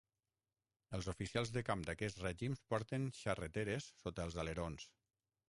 [0.97, 4.91] Els oficials de camp d"aquests règims porten xarreteres sota els alerons.